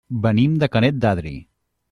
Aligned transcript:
Venim 0.23 0.55
de 0.63 0.69
Canet 0.77 0.97
d'Adri. 1.05 1.35